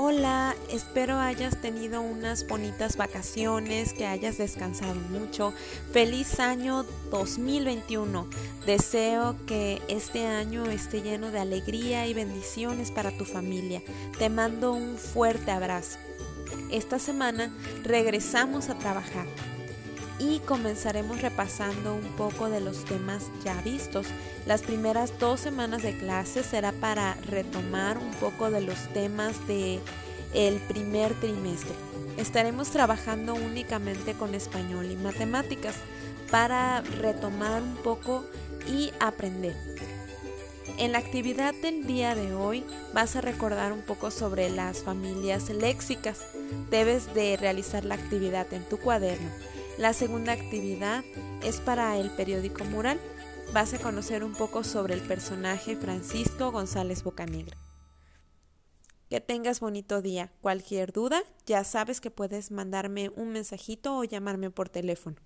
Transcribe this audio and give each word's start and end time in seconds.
Hola, 0.00 0.54
espero 0.70 1.18
hayas 1.18 1.60
tenido 1.60 2.00
unas 2.00 2.46
bonitas 2.46 2.96
vacaciones, 2.96 3.92
que 3.92 4.06
hayas 4.06 4.38
descansado 4.38 4.94
mucho. 4.94 5.52
Feliz 5.92 6.38
año 6.38 6.84
2021. 7.10 8.28
Deseo 8.64 9.34
que 9.44 9.82
este 9.88 10.24
año 10.24 10.66
esté 10.66 11.02
lleno 11.02 11.32
de 11.32 11.40
alegría 11.40 12.06
y 12.06 12.14
bendiciones 12.14 12.92
para 12.92 13.10
tu 13.10 13.24
familia. 13.24 13.82
Te 14.20 14.30
mando 14.30 14.72
un 14.72 14.96
fuerte 14.98 15.50
abrazo. 15.50 15.98
Esta 16.70 17.00
semana 17.00 17.52
regresamos 17.82 18.68
a 18.68 18.78
trabajar 18.78 19.26
y 20.18 20.40
comenzaremos 20.40 21.22
repasando 21.22 21.94
un 21.94 22.08
poco 22.16 22.48
de 22.50 22.60
los 22.60 22.84
temas 22.84 23.30
ya 23.44 23.60
vistos. 23.62 24.06
Las 24.46 24.62
primeras 24.62 25.18
dos 25.18 25.40
semanas 25.40 25.82
de 25.82 25.96
clase 25.96 26.42
será 26.42 26.72
para 26.72 27.14
retomar 27.26 27.98
un 27.98 28.10
poco 28.12 28.50
de 28.50 28.60
los 28.60 28.92
temas 28.92 29.46
de 29.46 29.80
primer 30.68 31.14
trimestre. 31.14 31.74
Estaremos 32.16 32.70
trabajando 32.70 33.34
únicamente 33.34 34.14
con 34.14 34.34
español 34.34 34.90
y 34.90 34.96
matemáticas 34.96 35.76
para 36.30 36.80
retomar 36.82 37.62
un 37.62 37.76
poco 37.76 38.24
y 38.66 38.92
aprender. 39.00 39.54
En 40.78 40.92
la 40.92 40.98
actividad 40.98 41.54
del 41.54 41.86
día 41.86 42.14
de 42.14 42.34
hoy 42.34 42.64
vas 42.92 43.16
a 43.16 43.20
recordar 43.20 43.72
un 43.72 43.82
poco 43.82 44.10
sobre 44.10 44.50
las 44.50 44.82
familias 44.82 45.48
léxicas. 45.48 46.20
Debes 46.70 47.14
de 47.14 47.36
realizar 47.36 47.84
la 47.84 47.94
actividad 47.94 48.52
en 48.52 48.64
tu 48.68 48.78
cuaderno 48.78 49.30
la 49.78 49.92
segunda 49.92 50.32
actividad 50.32 51.04
es 51.44 51.60
para 51.60 51.96
el 51.98 52.10
periódico 52.10 52.64
Mural. 52.64 53.00
Vas 53.52 53.72
a 53.74 53.78
conocer 53.78 54.24
un 54.24 54.32
poco 54.32 54.64
sobre 54.64 54.94
el 54.94 55.00
personaje 55.00 55.76
Francisco 55.76 56.50
González 56.50 57.04
Bocanegra. 57.04 57.56
Que 59.08 59.20
tengas 59.20 59.60
bonito 59.60 60.02
día. 60.02 60.32
Cualquier 60.40 60.92
duda, 60.92 61.22
ya 61.46 61.62
sabes 61.62 62.00
que 62.00 62.10
puedes 62.10 62.50
mandarme 62.50 63.10
un 63.14 63.30
mensajito 63.30 63.96
o 63.96 64.04
llamarme 64.04 64.50
por 64.50 64.68
teléfono. 64.68 65.16